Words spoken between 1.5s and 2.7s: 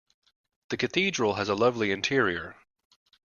lovely interior.